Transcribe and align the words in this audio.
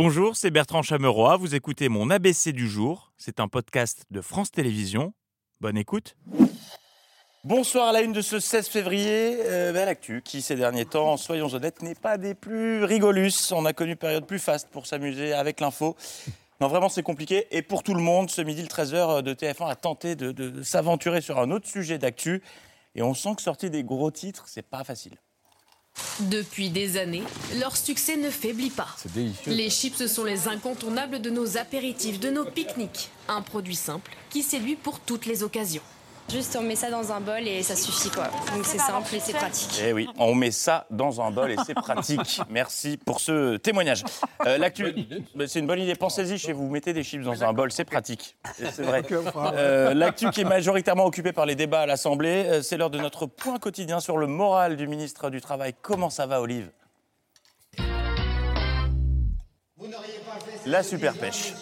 Bonjour, 0.00 0.36
c'est 0.36 0.52
Bertrand 0.52 0.82
Chameroy. 0.82 1.36
Vous 1.38 1.56
écoutez 1.56 1.88
mon 1.88 2.08
ABC 2.08 2.52
du 2.52 2.68
jour. 2.68 3.10
C'est 3.16 3.40
un 3.40 3.48
podcast 3.48 4.04
de 4.12 4.20
France 4.20 4.52
Télévisions. 4.52 5.12
Bonne 5.60 5.76
écoute. 5.76 6.14
Bonsoir 7.42 7.88
à 7.88 7.92
la 7.92 8.02
une 8.02 8.12
de 8.12 8.20
ce 8.20 8.38
16 8.38 8.68
février. 8.68 9.38
Euh, 9.44 9.72
L'actu 9.72 10.22
qui, 10.22 10.40
ces 10.40 10.54
derniers 10.54 10.84
temps, 10.84 11.16
soyons 11.16 11.52
honnêtes, 11.52 11.82
n'est 11.82 11.96
pas 11.96 12.16
des 12.16 12.36
plus 12.36 12.84
rigolus. 12.84 13.50
On 13.50 13.64
a 13.66 13.72
connu 13.72 13.90
une 13.90 13.96
période 13.96 14.24
plus 14.24 14.38
faste 14.38 14.68
pour 14.68 14.86
s'amuser 14.86 15.32
avec 15.32 15.58
l'info. 15.58 15.96
Non, 16.60 16.68
vraiment, 16.68 16.88
c'est 16.88 17.02
compliqué. 17.02 17.48
Et 17.50 17.62
pour 17.62 17.82
tout 17.82 17.94
le 17.94 18.00
monde, 18.00 18.30
ce 18.30 18.40
midi, 18.40 18.62
le 18.62 18.68
13h 18.68 19.22
de 19.22 19.34
TF1 19.34 19.68
a 19.68 19.74
tenté 19.74 20.14
de 20.14 20.62
s'aventurer 20.62 21.20
sur 21.20 21.40
un 21.40 21.50
autre 21.50 21.66
sujet 21.66 21.98
d'actu. 21.98 22.40
Et 22.94 23.02
on 23.02 23.14
sent 23.14 23.34
que 23.34 23.42
sortir 23.42 23.68
des 23.68 23.82
gros 23.82 24.12
titres, 24.12 24.44
c'est 24.46 24.62
pas 24.62 24.84
facile. 24.84 25.18
Depuis 26.20 26.70
des 26.70 26.96
années, 26.96 27.22
leur 27.58 27.76
succès 27.76 28.16
ne 28.16 28.30
faiblit 28.30 28.70
pas. 28.70 28.88
Les 29.46 29.70
chips 29.70 30.06
sont 30.06 30.24
les 30.24 30.48
incontournables 30.48 31.20
de 31.20 31.30
nos 31.30 31.56
apéritifs, 31.56 32.18
de 32.18 32.30
nos 32.30 32.44
pique-niques. 32.44 33.10
Un 33.28 33.42
produit 33.42 33.76
simple 33.76 34.16
qui 34.30 34.42
séduit 34.42 34.76
pour 34.76 35.00
toutes 35.00 35.26
les 35.26 35.42
occasions. 35.42 35.82
Juste 36.30 36.56
on 36.60 36.62
met 36.62 36.76
ça 36.76 36.90
dans 36.90 37.10
un 37.10 37.20
bol 37.20 37.48
et 37.48 37.62
ça 37.62 37.74
suffit 37.74 38.10
quoi. 38.10 38.24
Donc 38.54 38.64
c'est 38.64 38.78
simple 38.78 39.14
et 39.14 39.20
c'est 39.20 39.32
pratique. 39.32 39.80
Eh 39.82 39.94
oui, 39.94 40.08
on 40.18 40.34
met 40.34 40.50
ça 40.50 40.86
dans 40.90 41.22
un 41.22 41.30
bol 41.30 41.50
et 41.50 41.56
c'est 41.66 41.72
pratique. 41.72 42.40
Merci 42.50 42.98
pour 42.98 43.20
ce 43.20 43.56
témoignage. 43.56 44.04
Euh, 44.46 44.58
L'actu, 44.58 44.92
Ben, 45.34 45.48
c'est 45.48 45.60
une 45.60 45.66
bonne 45.66 45.80
idée. 45.80 45.94
Pensez-y 45.94 46.36
chez 46.38 46.52
vous, 46.52 46.68
mettez 46.68 46.92
des 46.92 47.02
chips 47.02 47.24
dans 47.24 47.42
un 47.42 47.52
bol, 47.54 47.72
c'est 47.72 47.86
pratique. 47.86 48.36
C'est 48.58 48.82
vrai. 48.82 49.02
Euh, 49.54 49.94
L'actu 49.94 50.28
qui 50.30 50.42
est 50.42 50.44
majoritairement 50.44 51.06
occupée 51.06 51.32
par 51.32 51.46
les 51.46 51.54
débats 51.54 51.80
à 51.80 51.86
l'Assemblée, 51.86 52.44
euh, 52.46 52.62
c'est 52.62 52.76
l'heure 52.76 52.90
de 52.90 52.98
notre 52.98 53.24
point 53.24 53.58
quotidien 53.58 53.98
sur 53.98 54.18
le 54.18 54.26
moral 54.26 54.76
du 54.76 54.86
ministre 54.86 55.30
du 55.30 55.40
Travail. 55.40 55.74
Comment 55.80 56.10
ça 56.10 56.26
va, 56.26 56.42
Olive? 56.42 56.70
La 60.66 60.82
super 60.82 61.14
pêche. 61.14 61.54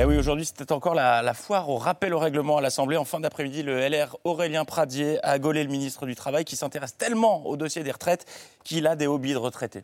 Eh 0.00 0.04
oui, 0.06 0.16
aujourd'hui, 0.16 0.46
c'était 0.46 0.72
encore 0.72 0.94
la, 0.94 1.20
la 1.20 1.34
foire 1.34 1.68
au 1.68 1.76
rappel 1.76 2.14
au 2.14 2.18
règlement 2.18 2.56
à 2.56 2.62
l'Assemblée. 2.62 2.96
En 2.96 3.04
fin 3.04 3.20
d'après-midi, 3.20 3.62
le 3.62 3.86
LR 3.86 4.16
Aurélien 4.24 4.64
Pradier 4.64 5.22
a 5.22 5.38
gaulé 5.38 5.62
le 5.62 5.68
ministre 5.68 6.06
du 6.06 6.14
Travail 6.14 6.46
qui 6.46 6.56
s'intéresse 6.56 6.96
tellement 6.96 7.46
au 7.46 7.58
dossier 7.58 7.82
des 7.82 7.90
retraites 7.90 8.24
qu'il 8.64 8.86
a 8.86 8.96
des 8.96 9.06
hobbies 9.06 9.34
de 9.34 9.36
retraités. 9.36 9.82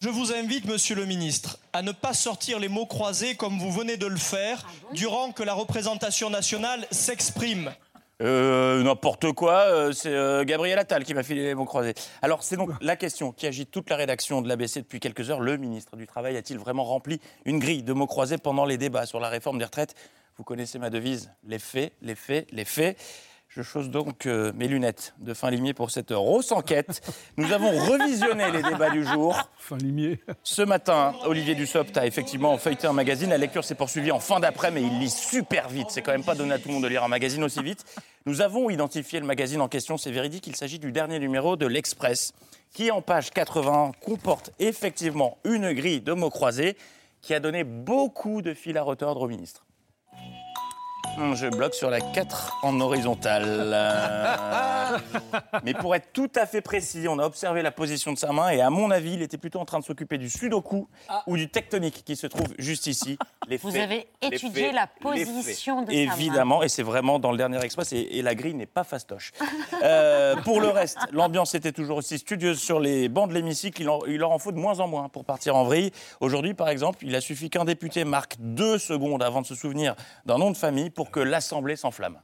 Je 0.00 0.08
vous 0.08 0.32
invite, 0.32 0.66
monsieur 0.66 0.94
le 0.94 1.04
ministre, 1.04 1.58
à 1.72 1.82
ne 1.82 1.90
pas 1.90 2.14
sortir 2.14 2.60
les 2.60 2.68
mots 2.68 2.86
croisés 2.86 3.34
comme 3.34 3.58
vous 3.58 3.72
venez 3.72 3.96
de 3.96 4.06
le 4.06 4.16
faire 4.16 4.64
durant 4.92 5.32
que 5.32 5.42
la 5.42 5.54
représentation 5.54 6.30
nationale 6.30 6.86
s'exprime. 6.92 7.72
Euh, 8.20 8.82
n'importe 8.82 9.32
quoi, 9.32 9.60
euh, 9.66 9.92
c'est 9.92 10.12
euh, 10.12 10.44
Gabriel 10.44 10.76
Attal 10.78 11.04
qui 11.04 11.14
m'a 11.14 11.22
filé 11.22 11.44
les 11.44 11.54
mots 11.54 11.66
croisés. 11.66 11.94
Alors, 12.20 12.42
c'est 12.42 12.56
donc 12.56 12.70
la 12.80 12.96
question 12.96 13.30
qui 13.30 13.46
agite 13.46 13.70
toute 13.70 13.88
la 13.90 13.96
rédaction 13.96 14.42
de 14.42 14.48
l'ABC 14.48 14.78
depuis 14.80 14.98
quelques 14.98 15.30
heures. 15.30 15.40
Le 15.40 15.56
ministre 15.56 15.96
du 15.96 16.06
Travail 16.06 16.36
a-t-il 16.36 16.58
vraiment 16.58 16.82
rempli 16.82 17.20
une 17.44 17.60
grille 17.60 17.84
de 17.84 17.92
mots 17.92 18.08
croisés 18.08 18.38
pendant 18.38 18.64
les 18.64 18.76
débats 18.76 19.06
sur 19.06 19.20
la 19.20 19.28
réforme 19.28 19.58
des 19.58 19.64
retraites? 19.64 19.94
Vous 20.36 20.42
connaissez 20.42 20.80
ma 20.80 20.90
devise, 20.90 21.30
les 21.46 21.60
faits, 21.60 21.92
les 22.02 22.16
faits, 22.16 22.48
les 22.50 22.64
faits. 22.64 22.96
Je 23.58 23.64
chausse 23.64 23.88
donc 23.88 24.26
euh, 24.26 24.52
mes 24.54 24.68
lunettes 24.68 25.14
de 25.18 25.34
fin 25.34 25.50
limier 25.50 25.74
pour 25.74 25.90
cette 25.90 26.12
grosse 26.12 26.52
enquête. 26.52 27.00
Nous 27.36 27.50
avons 27.52 27.70
revisionné 27.70 28.52
les 28.52 28.62
débats 28.62 28.90
du 28.90 29.04
jour. 29.04 29.36
Fin 29.58 29.76
limier. 29.78 30.20
Ce 30.44 30.62
matin, 30.62 31.12
Olivier 31.24 31.56
Dussopt 31.56 31.96
a 31.96 32.06
effectivement 32.06 32.56
feuilleté 32.56 32.86
un 32.86 32.92
magazine. 32.92 33.30
La 33.30 33.36
lecture 33.36 33.64
s'est 33.64 33.74
poursuivie 33.74 34.12
en 34.12 34.20
fin 34.20 34.38
d'après, 34.38 34.70
mais 34.70 34.80
il 34.80 35.00
lit 35.00 35.10
super 35.10 35.68
vite. 35.68 35.88
C'est 35.88 36.02
quand 36.02 36.12
même 36.12 36.22
pas 36.22 36.36
donné 36.36 36.52
à 36.52 36.60
tout 36.60 36.68
le 36.68 36.74
monde 36.74 36.84
de 36.84 36.88
lire 36.88 37.02
un 37.02 37.08
magazine 37.08 37.42
aussi 37.42 37.60
vite. 37.60 37.84
Nous 38.26 38.42
avons 38.42 38.70
identifié 38.70 39.18
le 39.18 39.26
magazine 39.26 39.60
en 39.60 39.66
question. 39.66 39.96
C'est 39.96 40.12
véridique, 40.12 40.46
il 40.46 40.54
s'agit 40.54 40.78
du 40.78 40.92
dernier 40.92 41.18
numéro 41.18 41.56
de 41.56 41.66
l'Express, 41.66 42.34
qui 42.72 42.92
en 42.92 43.02
page 43.02 43.30
80 43.30 43.90
comporte 44.00 44.52
effectivement 44.60 45.36
une 45.42 45.72
grille 45.72 46.00
de 46.00 46.12
mots 46.12 46.30
croisés 46.30 46.76
qui 47.22 47.34
a 47.34 47.40
donné 47.40 47.64
beaucoup 47.64 48.40
de 48.40 48.54
fil 48.54 48.78
à 48.78 48.84
retordre 48.84 49.22
au 49.22 49.26
ministre. 49.26 49.64
Je 51.34 51.48
bloque 51.48 51.74
sur 51.74 51.90
la 51.90 52.00
4 52.00 52.58
en 52.62 52.80
horizontal. 52.80 53.42
Euh, 53.46 54.98
Mais 55.64 55.74
pour 55.74 55.94
être 55.94 56.12
tout 56.12 56.30
à 56.36 56.46
fait 56.46 56.60
précis, 56.60 57.06
on 57.08 57.18
a 57.18 57.24
observé 57.24 57.62
la 57.62 57.70
position 57.72 58.12
de 58.12 58.18
sa 58.18 58.32
main 58.32 58.50
et 58.50 58.60
à 58.60 58.70
mon 58.70 58.90
avis, 58.90 59.14
il 59.14 59.22
était 59.22 59.36
plutôt 59.38 59.58
en 59.58 59.64
train 59.64 59.80
de 59.80 59.84
s'occuper 59.84 60.16
du 60.18 60.30
sudoku 60.30 60.86
ou 61.26 61.36
du 61.36 61.48
tectonique 61.48 62.04
qui 62.04 62.14
se 62.16 62.26
trouve 62.26 62.46
juste 62.58 62.86
ici. 62.86 63.18
Les 63.48 63.56
Vous 63.56 63.70
faits, 63.72 63.82
avez 63.82 64.06
les 64.22 64.28
étudié 64.28 64.66
faits, 64.66 64.74
la 64.74 64.86
position 64.86 65.82
de 65.82 65.86
sa 65.90 65.92
main. 65.96 66.12
Évidemment, 66.14 66.62
et 66.62 66.68
c'est 66.68 66.82
vraiment 66.82 67.18
dans 67.18 67.32
le 67.32 67.36
dernier 67.38 67.60
express 67.64 67.92
et, 67.92 68.18
et 68.18 68.22
la 68.22 68.34
grille 68.34 68.54
n'est 68.54 68.66
pas 68.66 68.84
fastoche. 68.84 69.32
Euh, 69.84 70.34
pour 70.42 70.60
le 70.60 70.68
reste, 70.68 70.98
l'ambiance 71.12 71.54
était 71.54 71.70
toujours 71.70 71.98
aussi 71.98 72.18
studieuse 72.18 72.58
sur 72.58 72.80
les 72.80 73.08
bancs 73.08 73.28
de 73.28 73.34
l'hémicycle. 73.34 73.80
Il, 73.82 73.88
en- 73.88 74.00
il 74.08 74.16
leur 74.16 74.32
en 74.32 74.38
faut 74.40 74.50
de 74.50 74.56
moins 74.58 74.80
en 74.80 74.88
moins 74.88 75.08
pour 75.08 75.24
partir 75.24 75.54
en 75.54 75.62
vrille. 75.62 75.92
Aujourd'hui, 76.20 76.52
par 76.52 76.68
exemple, 76.68 76.98
il 77.02 77.14
a 77.14 77.20
suffi 77.20 77.48
qu'un 77.48 77.64
député 77.64 78.04
marque 78.04 78.34
deux 78.40 78.76
secondes 78.78 79.22
avant 79.22 79.40
de 79.40 79.46
se 79.46 79.54
souvenir 79.54 79.94
d'un 80.26 80.38
nom 80.38 80.50
de 80.50 80.56
famille 80.56 80.90
pour 80.90 81.07
que 81.10 81.20
l'Assemblée 81.20 81.76
s'enflamme. 81.76 82.18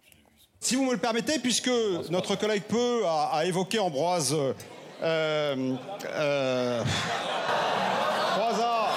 Si 0.60 0.76
vous 0.76 0.84
me 0.84 0.92
le 0.92 0.98
permettez, 0.98 1.38
puisque 1.38 1.70
notre 2.10 2.36
collègue 2.36 2.62
Peu 2.62 3.04
a, 3.06 3.30
a 3.34 3.44
évoqué 3.44 3.78
Ambroise. 3.78 4.34
Euh, 5.02 5.74
euh, 6.06 6.82
Croizat. 8.32 8.88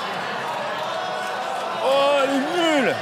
Oh, 1.83 2.19
il 2.25 2.35
est 2.35 2.81
nul 2.81 2.95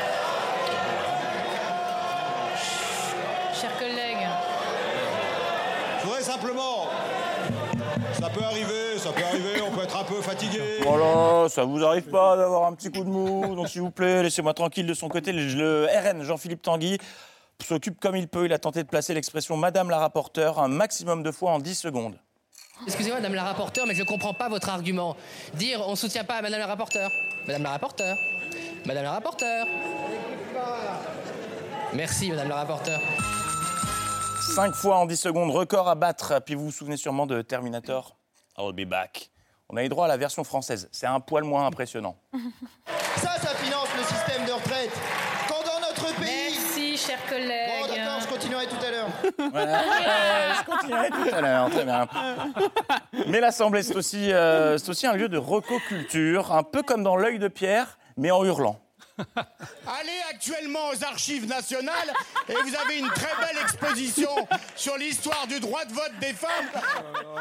Ça 8.20 8.30
peut 8.30 8.44
arriver, 8.44 8.98
ça 8.98 9.12
peut 9.12 9.24
arriver, 9.24 9.62
on 9.62 9.72
peut 9.72 9.84
être 9.84 9.98
un 9.98 10.04
peu 10.04 10.22
fatigué. 10.22 10.62
Voilà, 10.84 11.50
ça 11.50 11.64
vous 11.64 11.84
arrive 11.84 12.04
pas 12.04 12.38
d'avoir 12.38 12.66
un 12.66 12.74
petit 12.74 12.90
coup 12.90 13.04
de 13.04 13.10
mou, 13.10 13.56
donc 13.56 13.68
s'il 13.68 13.82
vous 13.82 13.92
plaît, 13.92 14.24
laissez-moi 14.24 14.54
tranquille 14.54 14.88
de 14.88 14.94
son 14.94 15.10
côté. 15.10 15.32
Le, 15.32 15.46
le 15.54 15.86
RN, 15.88 16.24
Jean-Philippe 16.24 16.62
Tanguy, 16.62 16.98
s'occupe 17.64 18.00
comme 18.00 18.16
il 18.16 18.28
peut. 18.28 18.46
Il 18.46 18.54
a 18.54 18.60
tenté 18.60 18.84
de 18.84 18.88
placer 18.88 19.14
l'expression 19.14 19.58
Madame 19.58 19.90
la 19.90 20.00
rapporteure 20.00 20.60
un 20.60 20.68
maximum 20.68 21.24
de 21.24 21.32
fois 21.32 21.52
en 21.52 21.60
10 21.60 21.76
secondes. 21.76 22.16
Excusez-moi, 22.86 23.20
Madame 23.20 23.36
la 23.36 23.44
rapporteure, 23.44 23.86
mais 23.88 23.96
je 23.96 24.02
ne 24.02 24.08
comprends 24.08 24.34
pas 24.34 24.50
votre 24.50 24.70
argument. 24.70 25.16
Dire 25.54 25.82
on 25.86 25.92
ne 25.92 25.96
soutient 25.96 26.24
pas 26.24 26.42
Madame 26.42 26.60
la 26.60 26.68
rapporteure. 26.68 27.10
Madame 27.48 27.64
la 27.64 27.72
rapporteure. 27.72 28.18
Madame 28.86 29.04
la 29.04 29.12
rapporteure. 29.12 29.68
Merci, 31.94 32.30
Madame 32.30 32.50
la 32.50 32.56
rapporteure. 32.56 33.00
5 34.54 34.74
fois 34.76 34.98
en 34.98 35.06
10 35.06 35.18
secondes, 35.18 35.52
record 35.52 35.90
à 35.90 35.96
battre. 35.96 36.42
Puis 36.46 36.56
vous 36.56 36.66
vous 36.66 36.72
souvenez 36.72 36.98
sûrement 36.98 37.26
de 37.26 37.42
Terminator? 37.42 38.16
I'll 38.58 38.74
be 38.74 38.88
back. 38.88 39.32
On 39.70 39.78
a 39.78 39.84
eu 39.84 39.90
droit 39.90 40.06
à 40.06 40.08
la 40.08 40.18
version 40.18 40.44
française. 40.44 40.88
C'est 40.92 41.08
un 41.08 41.20
poil 41.20 41.44
moins 41.44 41.66
impressionnant. 41.66 42.16
Ça, 43.18 43.32
ça 43.40 43.56
finance 43.56 43.88
le 43.98 44.04
système 44.04 44.46
de 44.46 44.52
retraite. 44.52 44.92
Quand 45.48 45.64
dans 45.64 45.80
notre 45.88 46.14
pays. 46.20 46.54
merci 46.60 46.98
chers 46.98 47.18
Bon, 47.28 47.30
collègues. 47.36 47.98
d'accord, 47.98 48.20
je 48.22 48.28
continuerai 48.28 48.68
tout 48.68 48.86
à 48.86 48.92
l'heure. 48.92 49.08
Voilà. 49.52 49.82
je 50.60 50.66
continuerai 50.66 51.10
tout 51.10 51.36
à 51.36 51.42
l'heure, 51.42 51.70
très 51.72 51.86
bien. 51.86 52.08
Mais 53.28 53.40
l'Assemblée, 53.40 53.84
c'est 53.84 53.96
aussi, 53.96 54.32
euh, 54.32 54.78
c'est 54.78 54.90
aussi 54.90 55.08
un 55.08 55.14
lieu 55.14 55.30
de 55.30 55.38
recoculture, 55.38 56.52
un 56.54 56.64
peu 56.64 56.84
comme 56.84 57.04
dans 57.04 57.16
l'œil 57.16 57.40
de 57.40 57.48
Pierre, 57.48 57.98
mais 58.18 58.32
en 58.32 58.44
hurlant. 58.46 58.80
Allez 59.18 60.20
actuellement 60.30 60.90
aux 60.90 61.04
archives 61.04 61.48
nationales 61.48 62.12
et 62.50 62.54
vous 62.54 62.76
avez 62.76 63.00
une 63.00 63.08
très 63.10 63.34
belle 63.40 63.62
exposition 63.64 64.30
sur 64.76 64.98
l'histoire 64.98 65.48
du 65.48 65.60
droit 65.60 65.86
de 65.86 65.94
vote 65.94 66.12
des 66.20 66.34
femmes. 66.34 66.82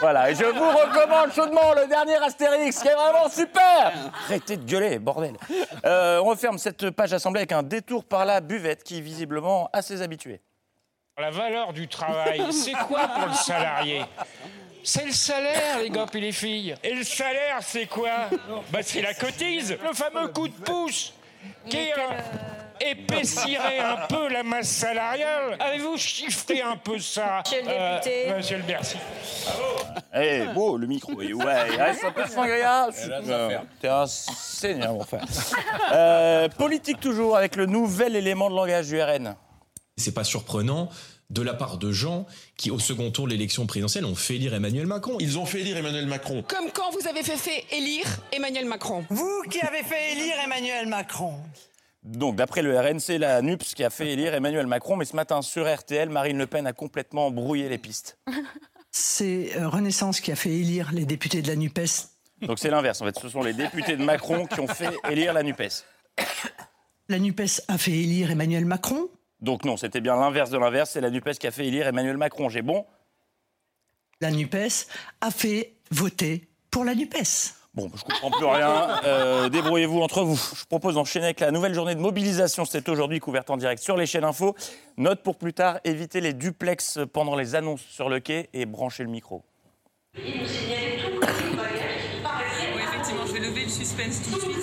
Voilà, 0.01 0.31
et 0.31 0.35
je 0.35 0.45
vous 0.45 0.69
recommande 0.71 1.33
chaudement 1.33 1.73
le 1.75 1.87
dernier 1.89 2.17
Astérix, 2.17 2.79
qui 2.81 2.89
est 2.89 2.95
vraiment 2.95 3.29
super 3.29 3.93
Arrêtez 4.27 4.57
de 4.57 4.65
gueuler, 4.65 4.99
bordel 4.99 5.37
Euh, 5.85 6.21
On 6.21 6.25
referme 6.27 6.59
cette 6.59 6.91
page 6.91 7.13
assemblée 7.13 7.41
avec 7.41 7.53
un 7.53 7.63
détour 7.63 8.05
par 8.05 8.25
la 8.25 8.41
buvette 8.41 8.85
qui, 8.85 9.01
visiblement, 9.01 9.69
a 9.73 9.83
ses 9.83 10.03
habitués. 10.03 10.41
La 11.19 11.31
valeur 11.31 11.73
du 11.73 11.89
travail, 11.89 12.53
c'est 12.53 12.73
quoi 12.73 13.09
pour 13.09 13.27
le 13.27 13.35
salarié? 13.35 14.05
C'est 14.83 15.07
le 15.07 15.13
salaire, 15.13 15.79
les 15.79 15.89
gars 15.91 16.07
et 16.13 16.21
les 16.21 16.33
filles. 16.33 16.75
Et 16.83 16.93
le 16.93 17.05
salaire, 17.05 17.59
c'est 17.63 17.87
quoi? 17.87 18.29
Bah, 18.71 18.81
c'est 18.83 19.01
la 19.01 19.15
cotise, 19.15 19.77
le 19.83 19.93
fameux 19.95 20.29
coup 20.29 20.47
de 20.49 20.55
pouce 20.55 21.15
qui 21.69 21.91
euh, 21.91 22.21
épaissirait 22.81 23.79
un 23.79 24.07
peu 24.09 24.29
la 24.29 24.43
masse 24.43 24.69
salariale. 24.69 25.57
Avez-vous 25.61 25.97
chiffré 25.97 26.61
un 26.61 26.77
peu 26.77 26.99
ça 26.99 27.43
Monsieur 27.45 27.63
le 27.63 27.95
député. 27.95 28.35
Monsieur 28.37 28.57
le 28.59 28.63
Bercy. 28.63 28.97
Eh, 30.15 30.47
beau, 30.55 30.77
le 30.77 30.87
micro, 30.87 31.13
ouais, 31.15 31.27
il 31.31 31.81
reste 31.81 32.05
un 32.05 32.13
peu 32.13 32.25
de 32.25 32.29
sangria. 32.29 32.89
Euh, 33.09 33.59
T'es 33.81 33.89
un 33.89 34.07
seigneur, 34.07 34.93
mon 34.93 35.05
frère. 35.05 35.25
Euh, 35.93 36.49
politique 36.49 37.01
toujours, 37.01 37.37
avec 37.37 37.57
le 37.57 37.67
nouvel 37.67 38.17
élément 38.17 38.51
de 38.51 38.55
langage 38.55 38.89
du 38.89 39.01
RN. 39.01 39.35
C'est 39.97 40.15
pas 40.15 40.25
surprenant 40.25 40.89
de 41.31 41.43
la 41.43 41.55
part 41.55 41.79
de 41.79 41.91
gens 41.93 42.27
qui, 42.57 42.71
au 42.71 42.79
second 42.79 43.11
tour 43.11 43.27
de 43.27 43.33
l'élection 43.33 43.67
présidentielle, 43.67 44.05
ont 44.05 44.15
fait 44.15 44.37
élire 44.37 44.55
Emmanuel 44.55 44.87
Macron. 44.87 45.17
Ils 45.21 45.39
ont 45.39 45.47
fait 45.47 45.61
élire 45.61 45.77
Emmanuel 45.77 46.07
Macron. 46.07 46.43
Comme 46.47 46.71
quand 46.73 46.91
vous 46.91 47.07
avez 47.09 47.23
fait, 47.23 47.37
fait 47.37 47.65
élire 47.73 48.07
Emmanuel 48.33 48.67
Macron. 48.67 49.05
Vous 49.11 49.43
qui 49.51 49.61
avez 49.61 49.83
fait 49.83 50.13
élire 50.13 50.35
Emmanuel 50.45 50.87
Macron. 50.87 51.35
Donc, 52.03 52.37
d'après 52.37 52.63
le 52.63 52.79
RN, 52.79 53.01
c'est 53.01 53.17
la 53.17 53.41
NUPS 53.41 53.75
qui 53.75 53.83
a 53.83 53.91
fait 53.91 54.11
élire 54.11 54.35
Emmanuel 54.35 54.67
Macron, 54.67 54.97
mais 54.97 55.07
ce 55.07 55.17
matin, 55.17 55.41
sur 55.41 55.73
RTL, 55.73 56.11
Marine 56.11 56.37
Le 56.37 56.47
Pen 56.47 56.67
a 56.67 56.75
complètement 56.75 57.31
brouillé 57.31 57.69
les 57.69 57.79
pistes. 57.79 58.19
C'est 58.91 59.57
euh, 59.57 59.69
Renaissance 59.69 60.21
qui 60.21 60.31
a 60.31 60.37
fait 60.37 60.53
élire 60.53 60.93
les 60.93 61.05
députés 61.05 61.43
de 61.43 61.49
la 61.49 61.57
NUPES 61.57 62.09
Donc 62.43 62.59
c'est 62.59 62.71
l'inverse. 62.71 63.01
En 63.01 63.07
fait, 63.07 63.19
ce 63.19 63.29
sont 63.29 63.43
les 63.43 63.53
députés 63.53 63.97
de 63.97 64.05
Macron 64.05 64.47
qui 64.47 64.61
ont 64.61 64.69
fait 64.69 64.95
élire 65.11 65.33
la 65.33 65.43
NUPES. 65.43 65.85
La 67.09 67.19
NUPES 67.19 67.63
a 67.69 67.77
fait 67.77 67.93
élire 67.93 68.31
Emmanuel 68.31 68.65
Macron. 68.65 69.09
Donc 69.41 69.65
non, 69.65 69.77
c'était 69.77 70.01
bien 70.01 70.17
l'inverse 70.17 70.51
de 70.51 70.59
l'inverse. 70.59 70.91
C'est 70.91 71.01
la 71.01 71.11
NUPES 71.11 71.35
qui 71.39 71.47
a 71.47 71.51
fait 71.51 71.67
élire 71.67 71.87
Emmanuel 71.87 72.17
Macron. 72.17 72.49
J'ai 72.49 72.63
bon 72.63 72.87
La 74.21 74.31
NUPES 74.31 74.87
a 75.21 75.31
fait 75.31 75.75
voter 75.91 76.49
pour 76.71 76.85
la 76.85 76.95
NUPES. 76.95 77.55
Bon, 77.75 77.91
je 77.93 78.05
comprends 78.05 78.31
plus 78.31 78.47
rien. 78.47 79.01
Euh, 79.05 79.49
débrouillez-vous 79.49 80.01
entre 80.01 80.23
vous. 80.23 80.37
Je 80.37 80.65
propose 80.65 80.95
d'enchaîner 80.95 81.25
avec 81.27 81.41
la 81.41 81.51
nouvelle 81.51 81.75
journée 81.75 81.97
de 81.97 82.01
mobilisation. 82.01 82.65
C'est 82.65 82.89
aujourd'hui 82.89 83.19
couverte 83.19 83.51
en 83.51 83.57
direct 83.57 83.83
sur 83.83 83.97
les 83.97 84.07
chaînes 84.07 84.23
info. 84.25 84.55
Note 84.97 85.25
pour 85.25 85.37
plus 85.37 85.53
tard, 85.53 85.81
évitez 85.83 86.21
les 86.21 86.35
duplex 86.35 87.01
pendant 87.13 87.35
les 87.35 87.57
annonces 87.57 87.83
sur 87.83 88.09
le 88.09 88.21
quai 88.21 88.49
et 88.53 88.65
branchez 88.65 89.03
le 89.03 89.11
micro. 89.11 89.43
Oui, 90.17 90.23
effectivement, 92.81 93.27
je 93.27 93.33
vais 93.33 93.41
lever 93.41 93.65
le 93.65 93.69
suspense 93.69 94.23
tout 94.23 94.37
de 94.37 94.41
suite. 94.41 94.54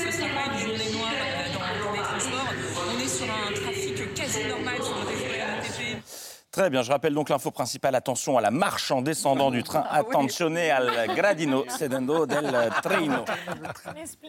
Très 6.51 6.69
bien, 6.69 6.81
je 6.81 6.91
rappelle 6.91 7.13
donc 7.13 7.29
l'info 7.29 7.49
principale. 7.49 7.95
Attention 7.95 8.37
à 8.37 8.41
la 8.41 8.51
marche 8.51 8.91
en 8.91 9.01
descendant 9.01 9.51
du 9.51 9.63
train. 9.63 9.85
Attenzione 9.89 10.69
al 10.69 11.15
gradino 11.15 11.63
sedendo 11.77 12.25
del 12.25 12.69
treno. 12.83 13.23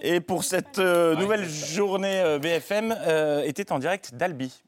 Et 0.01 0.21
pour 0.21 0.45
cette 0.45 0.79
euh, 0.79 1.17
nouvelle 1.17 1.49
journée 1.49 2.21
euh, 2.21 2.39
BFM, 2.39 2.97
euh, 2.97 3.43
était 3.43 3.73
en 3.73 3.81
direct 3.81 4.15
d'Albi. 4.15 4.63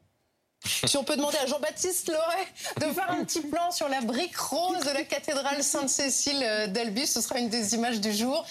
Si 0.65 0.97
on 0.97 1.03
peut 1.03 1.15
demander 1.15 1.37
à 1.37 1.45
Jean-Baptiste 1.45 2.09
Loret 2.09 2.87
de 2.87 2.93
faire 2.93 3.11
un 3.11 3.23
petit 3.23 3.41
plan 3.41 3.71
sur 3.71 3.87
la 3.87 4.01
brique 4.01 4.35
rose 4.35 4.79
de 4.79 4.91
la 4.91 5.03
cathédrale 5.03 5.63
Sainte-Cécile 5.63 6.41
euh, 6.43 6.67
d'Albi, 6.67 7.05
ce 7.05 7.21
sera 7.21 7.39
une 7.39 7.49
des 7.49 7.75
images 7.75 8.01
du 8.01 8.11
jour. 8.11 8.45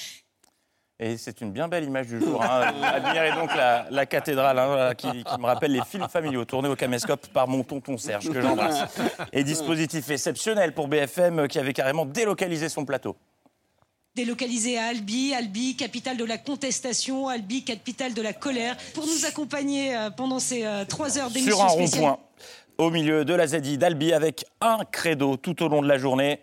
Et 1.00 1.17
c'est 1.17 1.41
une 1.41 1.50
bien 1.50 1.67
belle 1.67 1.85
image 1.85 2.06
du 2.06 2.20
jour. 2.20 2.43
Hein. 2.43 2.73
Admirez 2.82 3.32
donc 3.32 3.55
la, 3.55 3.87
la 3.91 4.06
cathédrale 4.06 4.58
hein, 4.58 4.94
qui, 4.94 5.08
qui 5.25 5.41
me 5.41 5.46
rappelle 5.46 5.73
les 5.73 5.82
films 5.85 6.08
familiaux 6.08 6.44
tournés 6.44 6.69
au 6.69 6.76
caméscope 6.76 7.26
par 7.29 7.49
mon 7.49 7.64
tonton 7.64 7.99
Serge, 7.99 8.31
que 8.31 8.41
j'embrasse. 8.41 8.85
Et 9.32 9.43
dispositif 9.43 10.08
exceptionnel 10.11 10.73
pour 10.73 10.87
BFM 10.87 11.41
euh, 11.41 11.46
qui 11.49 11.58
avait 11.58 11.73
carrément 11.73 12.06
délocalisé 12.06 12.69
son 12.69 12.85
plateau. 12.85 13.17
Délocalisé 14.14 14.79
à 14.79 14.87
Albi, 14.87 15.35
Albi, 15.35 15.75
capitale 15.75 16.17
de 16.17 16.25
la 16.25 16.38
contestation, 16.38 17.26
Albi, 17.26 17.64
capitale 17.64 18.14
de 18.14 18.23
la 18.23 18.32
colère, 18.32 18.76
pour 18.94 19.05
nous 19.05 19.26
accompagner 19.26 19.97
euh, 19.97 20.11
pendant 20.11 20.38
ces 20.38 20.64
euh, 20.64 20.85
trois 20.85 21.19
heures 21.19 21.31
d'émission 21.31 21.56
Sur 21.56 21.64
un 21.64 21.69
rond-point, 21.70 22.19
au 22.79 22.90
milieu 22.90 23.25
de 23.25 23.35
la 23.35 23.49
ZI 23.49 23.79
d'Albi, 23.79 24.12
avec 24.12 24.44
un 24.61 24.79
credo 24.85 25.37
tout 25.37 25.61
au 25.64 25.69
long 25.69 25.82
de 25.82 25.88
la 25.88 25.99
journée. 25.99 26.38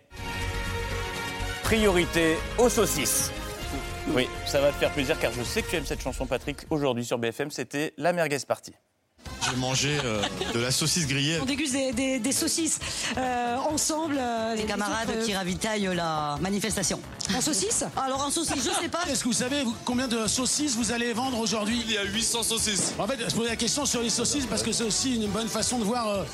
Priorité 1.62 2.36
aux 2.58 2.68
saucisses. 2.68 3.30
Oui, 4.08 4.26
ça 4.46 4.60
va 4.60 4.68
te 4.72 4.76
faire 4.76 4.90
plaisir 4.92 5.18
car 5.18 5.32
je 5.32 5.42
sais 5.42 5.62
que 5.62 5.70
tu 5.70 5.76
aimes 5.76 5.86
cette 5.86 6.02
chanson, 6.02 6.26
Patrick. 6.26 6.58
Aujourd'hui 6.70 7.04
sur 7.04 7.18
BFM, 7.18 7.50
c'était 7.50 7.94
la 7.96 8.12
merguez 8.12 8.38
party. 8.46 8.72
J'ai 9.48 9.56
mangé 9.56 9.98
euh, 10.04 10.20
de 10.54 10.58
la 10.60 10.70
saucisse 10.72 11.06
grillée. 11.06 11.38
On 11.40 11.44
déguste 11.44 11.72
des, 11.74 11.92
des- 11.92 12.18
des 12.18 12.32
saucisses 12.32 12.78
euh, 13.16 13.56
ensemble. 13.70 14.18
Des 14.56 14.64
camarades 14.64 15.22
qui 15.24 15.34
ravitaillent 15.34 15.90
la 15.94 16.36
manifestation. 16.40 17.00
En 17.36 17.40
saucisse? 17.40 17.84
Alors 17.96 18.24
en 18.24 18.30
saucisse, 18.30 18.64
je 18.64 18.82
sais 18.82 18.88
pas. 18.88 19.00
Est-ce 19.08 19.20
que 19.22 19.28
vous 19.28 19.32
savez 19.34 19.62
combien 19.84 20.08
de 20.08 20.26
saucisses 20.26 20.74
vous 20.76 20.90
allez 20.92 21.12
vendre 21.12 21.38
aujourd'hui? 21.38 21.82
Il 21.86 21.92
y 21.92 21.98
a 21.98 22.02
800 22.04 22.42
saucisses. 22.42 22.92
En 22.98 23.06
fait, 23.06 23.18
je 23.28 23.34
posais 23.34 23.50
la 23.50 23.56
question 23.56 23.86
sur 23.86 24.02
les 24.02 24.10
saucisses 24.10 24.46
parce 24.46 24.62
que 24.62 24.72
c'est 24.72 24.84
aussi 24.84 25.14
une 25.16 25.28
bonne 25.28 25.48
façon 25.48 25.78
de 25.78 25.84
voir 25.84 26.08
euh, 26.08 26.24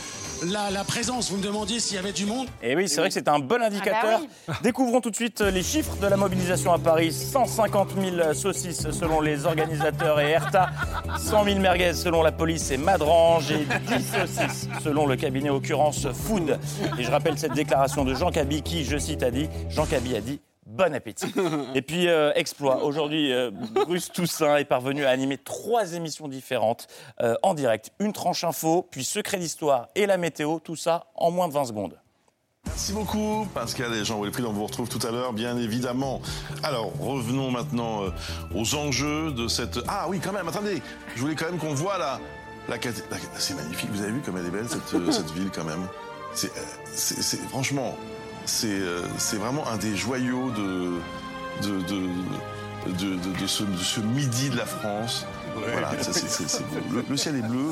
la, 0.45 0.71
la 0.71 0.85
présence. 0.85 1.31
Vous 1.31 1.39
me 1.39 1.43
demandiez 1.43 1.81
s'il 1.81 1.97
y 1.97 1.99
avait 1.99 2.13
du 2.13 2.27
monde. 2.27 2.49
Et 2.63 2.75
oui, 2.77 2.89
c'est 2.89 3.01
vrai 3.01 3.09
que 3.09 3.15
c'est 3.15 3.29
un 3.29 3.39
bon 3.39 3.63
indicateur. 3.63 4.21
Découvrons 4.63 5.01
tout 5.01 5.11
de 5.11 5.17
suite 5.17 5.41
les 5.41 5.63
chiffres 5.63 5.97
de 5.97 6.07
la 6.07 6.17
mobilisation 6.17 6.73
à 6.73 6.79
Paris. 6.79 7.13
150 7.13 7.91
000 8.17 8.35
saucisses 8.35 8.91
selon 8.91 9.21
les 9.21 9.47
organisateurs 9.47 10.21
et 10.21 10.31
Erta. 10.31 10.71
100 11.19 11.45
000 11.45 11.59
merguez 11.61 11.95
selon 11.95 12.23
la 12.23 12.33
police 12.33 12.71
et 12.71 12.77
Madrange. 12.77 13.51
Et 13.51 13.67
10 13.97 14.05
saucisses 14.05 14.69
selon 14.83 15.07
le 15.07 15.17
cabinet 15.17 15.51
occurrence 15.51 16.07
Food. 16.13 16.59
Et 16.99 17.03
je 17.03 17.11
rappelle 17.11 17.39
cette 17.39 17.55
déclaration 17.55 18.05
de 18.05 18.15
Jean 18.15 18.31
Cabi 18.31 18.63
qui, 18.63 18.85
je 18.85 18.99
cite, 18.99 19.23
a 19.23 19.31
dit 19.31 19.49
Jean 19.69 19.87
Cabi 19.87 20.17
a 20.17 20.21
dit 20.21 20.41
Bon 20.79 20.95
appétit. 20.95 21.35
Et 21.75 21.83
puis, 21.83 22.07
euh, 22.07 22.31
exploit. 22.37 22.85
Aujourd'hui, 22.85 23.33
euh, 23.33 23.51
Bruce 23.51 24.13
Toussaint 24.13 24.59
est 24.59 24.65
parvenu 24.65 25.05
à 25.05 25.11
animer 25.11 25.37
trois 25.37 25.93
émissions 25.95 26.29
différentes 26.29 26.87
euh, 27.21 27.35
en 27.43 27.55
direct. 27.55 27.91
Une 27.99 28.13
tranche 28.13 28.45
info, 28.45 28.87
puis 28.89 29.03
secret 29.05 29.39
d'histoire 29.39 29.89
et 29.97 30.07
la 30.07 30.17
météo. 30.17 30.61
Tout 30.61 30.77
ça 30.77 31.07
en 31.17 31.33
moins 31.33 31.49
de 31.49 31.53
20 31.53 31.65
secondes. 31.65 31.99
Merci 32.65 32.93
beaucoup, 32.93 33.49
Pascal 33.55 33.93
et 33.93 34.05
Jean 34.05 34.21
Wilfried. 34.23 34.47
On 34.47 34.53
vous 34.53 34.67
retrouve 34.67 34.89
tout 34.89 35.05
à 35.05 35.11
l'heure, 35.11 35.33
bien 35.33 35.59
évidemment. 35.59 36.21
Alors, 36.63 36.93
revenons 37.01 37.51
maintenant 37.51 38.03
aux 38.55 38.75
enjeux 38.77 39.33
de 39.33 39.49
cette. 39.49 39.81
Ah 39.89 40.07
oui, 40.09 40.21
quand 40.23 40.33
même, 40.33 40.47
attendez. 40.47 40.81
Je 41.17 41.21
voulais 41.21 41.35
quand 41.35 41.47
même 41.47 41.59
qu'on 41.59 41.75
voit 41.75 41.99
la. 41.99 42.21
la, 42.69 42.77
C'est 43.37 43.55
magnifique, 43.55 43.91
vous 43.91 44.03
avez 44.03 44.13
vu 44.13 44.21
comme 44.21 44.37
elle 44.37 44.47
est 44.47 44.51
belle, 44.51 44.69
cette, 44.69 45.13
cette 45.13 45.31
ville, 45.35 45.51
quand 45.53 45.65
même. 45.65 45.89
C'est- 46.35 46.53
franchement, 47.49 47.97
c'est, 48.49 48.67
euh, 48.69 49.03
c'est 49.19 49.37
vraiment 49.37 49.67
un 49.69 49.77
des 49.77 49.97
joyaux 49.97 50.51
de. 50.51 50.99
de, 51.63 51.81
de 51.83 52.09
de, 52.87 53.17
de- 53.17 53.41
de 53.43 53.47
ce, 53.47 54.01
midi 54.01 54.49
de 54.51 54.57
la 54.57 54.65
France. 54.65 55.27
Voilà, 55.73 55.91
le 57.11 57.17
ciel 57.17 57.37
est 57.37 57.43
bleu, 57.43 57.67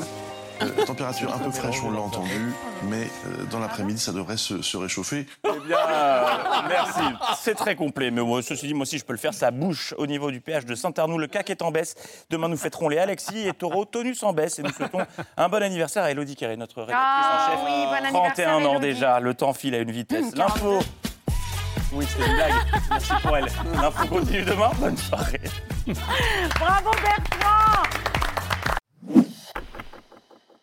euh, 0.61 0.85
température 0.85 1.33
un 1.33 1.37
peu 1.39 1.51
fraîche, 1.51 1.77
on 1.83 1.91
l'a 1.91 1.99
entendu, 1.99 2.53
mais 2.83 3.03
euh, 3.27 3.43
dans 3.51 3.59
l'après-midi, 3.59 3.99
ça 3.99 4.11
devrait 4.11 4.37
se, 4.37 4.61
se 4.61 4.77
réchauffer. 4.77 5.25
Eh 5.45 5.59
bien, 5.67 5.77
euh, 5.89 6.25
merci. 6.67 6.99
C'est 7.41 7.55
très 7.55 7.75
complet. 7.75 8.11
Mais 8.11 8.21
moi, 8.21 8.41
ceci 8.41 8.67
dit, 8.67 8.73
moi 8.73 8.83
aussi, 8.83 8.97
je 8.97 9.05
peux 9.05 9.13
le 9.13 9.19
faire. 9.19 9.33
Ça 9.33 9.51
bouche 9.51 9.93
au 9.97 10.07
niveau 10.07 10.31
du 10.31 10.41
péage 10.41 10.65
de 10.65 10.75
Saint-Arnoux. 10.75 11.17
Le 11.17 11.27
CAC 11.27 11.49
est 11.49 11.61
en 11.61 11.71
baisse. 11.71 11.95
Demain, 12.29 12.47
nous 12.49 12.57
fêterons 12.57 12.89
les 12.89 12.97
Alexis 12.97 13.47
et 13.47 13.53
Taureau, 13.53 13.85
tonus 13.85 14.23
en 14.23 14.33
baisse. 14.33 14.59
Et 14.59 14.63
nous 14.63 14.71
souhaitons 14.71 14.99
un 15.37 15.49
bon 15.49 15.61
anniversaire 15.61 16.03
à 16.03 16.11
Elodie 16.11 16.35
Carré, 16.35 16.57
notre 16.57 16.81
rédactrice 16.81 16.97
Ah 16.99 17.47
en 17.47 17.51
chef. 17.51 17.59
oui, 17.65 17.85
bon 17.85 18.05
anniversaire, 18.05 18.47
31 18.57 18.65
ans 18.65 18.79
déjà. 18.79 19.19
Le 19.19 19.33
temps 19.33 19.53
file 19.53 19.75
à 19.75 19.79
une 19.79 19.91
vitesse. 19.91 20.35
L'info. 20.35 20.79
Oui, 21.93 22.05
c'était 22.09 22.29
une 22.29 22.35
blague. 22.35 22.53
Merci 22.89 23.11
pour 23.21 23.37
elle. 23.37 23.45
L'info 23.81 24.07
continue 24.07 24.41
demain. 24.43 24.71
Bonne 24.77 24.97
soirée. 24.97 25.39
Bravo 26.59 26.91
Bertrand 27.01 27.56